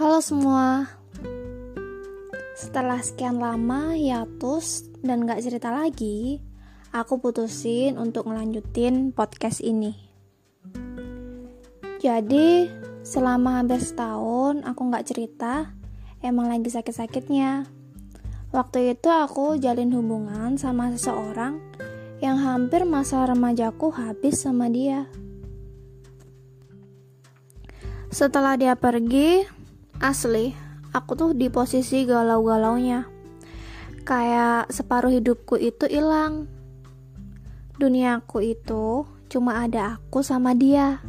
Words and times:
Halo 0.00 0.24
semua. 0.24 0.88
Setelah 2.56 3.04
sekian 3.04 3.36
lama 3.36 3.92
hiatus 3.92 4.88
dan 5.04 5.28
gak 5.28 5.44
cerita 5.44 5.68
lagi 5.68 6.40
Aku 6.88 7.20
putusin 7.20 8.00
untuk 8.00 8.24
ngelanjutin 8.24 9.12
podcast 9.12 9.60
ini. 9.60 9.92
Jadi 12.00 12.72
selama 13.04 13.60
hampir 13.60 13.84
setahun 13.84 14.64
aku 14.64 14.88
gak 14.88 15.04
cerita 15.04 15.76
Emang 16.24 16.48
lagi 16.48 16.72
sakit-sakitnya. 16.72 17.68
Waktu 18.56 18.96
itu 18.96 19.12
aku 19.12 19.60
jalin 19.60 19.92
hubungan 19.92 20.56
sama 20.56 20.96
seseorang 20.96 21.60
Yang 22.24 22.36
hampir 22.40 22.88
masa 22.88 23.28
remajaku 23.28 23.92
habis 23.92 24.40
sama 24.40 24.72
dia. 24.72 25.12
Setelah 28.08 28.56
dia 28.56 28.72
pergi, 28.80 29.59
Asli, 30.00 30.56
aku 30.96 31.12
tuh 31.12 31.30
di 31.36 31.52
posisi 31.52 32.08
galau-galaunya. 32.08 33.04
Kayak 34.08 34.72
separuh 34.72 35.12
hidupku 35.12 35.60
itu 35.60 35.84
hilang. 35.92 36.48
Duniaku 37.76 38.40
itu 38.40 39.04
cuma 39.28 39.60
ada 39.60 40.00
aku 40.00 40.24
sama 40.24 40.56
dia. 40.56 41.04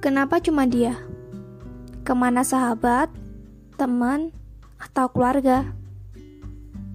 Kenapa 0.00 0.40
cuma 0.40 0.64
dia? 0.64 0.96
Ke 2.00 2.16
mana 2.16 2.48
sahabat, 2.48 3.12
teman, 3.76 4.32
atau 4.80 5.12
keluarga? 5.12 5.68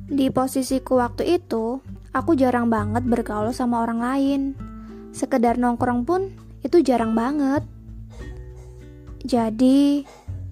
Di 0.09 0.33
posisiku 0.33 0.97
waktu 0.97 1.37
itu, 1.37 1.77
aku 2.09 2.33
jarang 2.33 2.73
banget 2.73 3.05
bergaul 3.05 3.53
sama 3.53 3.85
orang 3.85 4.01
lain. 4.01 4.41
Sekedar 5.13 5.61
nongkrong 5.61 6.09
pun 6.09 6.33
itu 6.65 6.81
jarang 6.81 7.13
banget. 7.13 7.61
Jadi, 9.23 10.03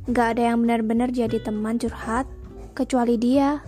Gak 0.10 0.34
ada 0.34 0.50
yang 0.50 0.66
benar-benar 0.66 1.14
jadi 1.14 1.38
teman 1.38 1.78
curhat 1.78 2.26
kecuali 2.74 3.22
dia. 3.22 3.62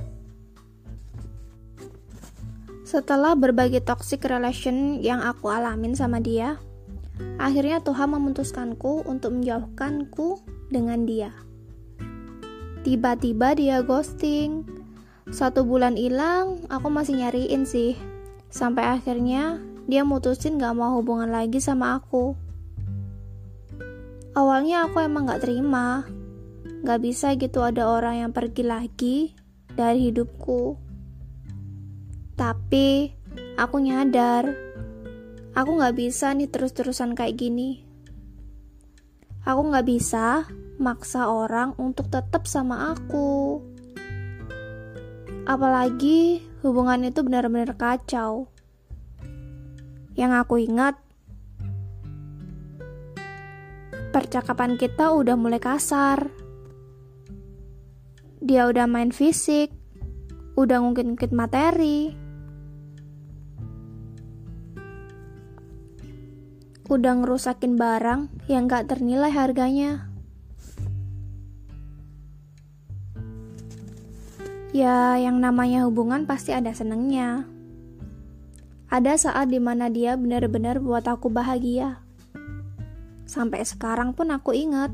Setelah 2.81 3.37
berbagi 3.37 3.77
toxic 3.85 4.25
relation 4.25 4.97
yang 4.97 5.21
aku 5.21 5.53
alamin 5.53 5.93
sama 5.93 6.17
dia, 6.17 6.57
akhirnya 7.37 7.85
Tuhan 7.85 8.17
memutuskanku 8.17 9.05
untuk 9.05 9.37
menjauhkanku 9.37 10.41
dengan 10.73 11.05
dia. 11.05 11.29
Tiba-tiba 12.81 13.53
dia 13.53 13.85
ghosting. 13.85 14.65
Satu 15.29 15.61
bulan 15.63 15.95
hilang, 15.95 16.65
aku 16.73 16.89
masih 16.89 17.21
nyariin 17.21 17.69
sih. 17.69 17.93
Sampai 18.49 18.89
akhirnya 18.89 19.61
dia 19.85 20.01
mutusin 20.01 20.57
gak 20.57 20.73
mau 20.73 20.97
hubungan 20.97 21.29
lagi 21.29 21.61
sama 21.61 22.01
aku. 22.01 22.33
Awalnya 24.33 24.89
aku 24.89 24.97
emang 25.05 25.29
gak 25.29 25.45
terima, 25.45 26.03
Gak 26.83 26.99
bisa 26.99 27.31
gitu 27.39 27.63
ada 27.63 27.87
orang 27.87 28.27
yang 28.27 28.31
pergi 28.35 28.63
lagi 28.67 29.17
dari 29.71 30.11
hidupku. 30.11 30.75
Tapi 32.35 33.07
aku 33.55 33.75
nyadar, 33.79 34.51
aku 35.55 35.79
gak 35.79 35.95
bisa 35.95 36.35
nih 36.35 36.51
terus-terusan 36.51 37.15
kayak 37.15 37.39
gini. 37.39 37.87
Aku 39.47 39.63
gak 39.71 39.87
bisa 39.87 40.43
maksa 40.75 41.31
orang 41.31 41.71
untuk 41.79 42.11
tetap 42.11 42.51
sama 42.51 42.91
aku. 42.91 43.63
Apalagi 45.47 46.43
hubungan 46.67 47.07
itu 47.07 47.23
benar-benar 47.23 47.79
kacau. 47.79 48.51
Yang 50.19 50.31
aku 50.35 50.67
ingat, 50.67 50.99
percakapan 54.13 54.77
kita 54.77 55.09
udah 55.09 55.33
mulai 55.33 55.57
kasar 55.57 56.29
dia 58.43 58.67
udah 58.67 58.91
main 58.91 59.15
fisik, 59.15 59.71
udah 60.59 60.83
ngungkit-ngungkit 60.83 61.31
materi, 61.31 62.11
udah 66.91 67.23
ngerusakin 67.23 67.79
barang 67.79 68.27
yang 68.51 68.67
gak 68.67 68.91
ternilai 68.91 69.31
harganya. 69.31 70.11
Ya, 74.75 75.15
yang 75.15 75.39
namanya 75.39 75.87
hubungan 75.87 76.27
pasti 76.27 76.51
ada 76.51 76.75
senengnya. 76.75 77.47
Ada 78.91 79.15
saat 79.15 79.55
di 79.55 79.63
mana 79.63 79.87
dia 79.87 80.19
benar-benar 80.19 80.83
buat 80.83 81.07
aku 81.07 81.31
bahagia. 81.31 82.02
Sampai 83.33 83.65
sekarang 83.65 84.13
pun 84.13 84.29
aku 84.29 84.53
ingat 84.53 84.93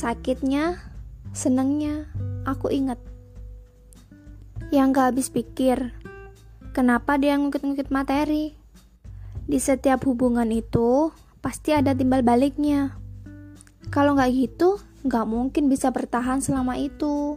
Sakitnya, 0.00 0.80
senengnya, 1.36 2.08
aku 2.48 2.72
inget. 2.72 2.96
Yang 4.72 4.86
gak 4.96 5.06
habis 5.12 5.28
pikir, 5.28 5.92
kenapa 6.72 7.20
dia 7.20 7.36
ngukit-ngukit 7.36 7.92
materi? 7.92 8.56
Di 9.44 9.60
setiap 9.60 10.08
hubungan 10.08 10.48
itu, 10.48 11.12
pasti 11.44 11.76
ada 11.76 11.92
timbal 11.92 12.24
baliknya. 12.24 12.96
Kalau 13.92 14.16
gak 14.16 14.32
gitu, 14.32 14.80
gak 15.04 15.28
mungkin 15.28 15.68
bisa 15.68 15.92
bertahan 15.92 16.40
selama 16.40 16.80
itu. 16.80 17.36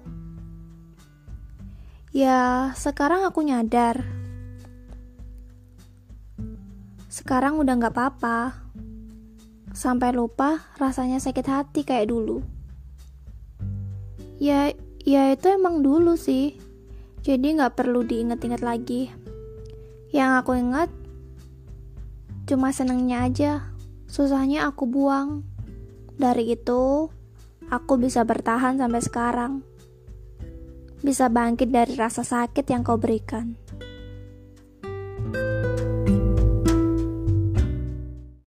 Ya, 2.16 2.72
sekarang 2.80 3.28
aku 3.28 3.44
nyadar. 3.44 4.23
Sekarang 7.14 7.62
udah 7.62 7.78
gak 7.78 7.94
apa-apa 7.94 8.58
sampai 9.70 10.18
lupa 10.18 10.66
rasanya 10.82 11.22
sakit 11.22 11.46
hati 11.46 11.86
kayak 11.86 12.10
dulu. 12.10 12.42
Ya, 14.42 14.74
ya 15.06 15.30
itu 15.30 15.46
emang 15.54 15.86
dulu 15.86 16.18
sih. 16.18 16.58
Jadi 17.22 17.54
nggak 17.54 17.78
perlu 17.78 18.02
diinget-inget 18.02 18.66
lagi. 18.66 19.14
Yang 20.10 20.32
aku 20.42 20.52
ingat 20.58 20.90
cuma 22.50 22.74
senengnya 22.74 23.30
aja. 23.30 23.70
Susahnya 24.10 24.66
aku 24.66 24.90
buang. 24.90 25.46
Dari 26.18 26.58
itu, 26.58 27.14
aku 27.70 27.94
bisa 28.02 28.26
bertahan 28.26 28.82
sampai 28.82 29.02
sekarang. 29.06 29.54
Bisa 31.06 31.30
bangkit 31.30 31.70
dari 31.70 31.94
rasa 31.94 32.26
sakit 32.26 32.66
yang 32.74 32.82
kau 32.82 32.98
berikan. 32.98 33.54